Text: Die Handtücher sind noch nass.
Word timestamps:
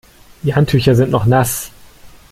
Die 0.41 0.55
Handtücher 0.55 0.95
sind 0.95 1.11
noch 1.11 1.27
nass. 1.27 1.69